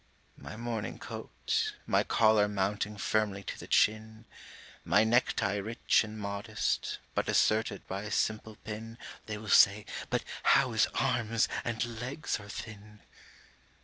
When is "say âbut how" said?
9.49-10.71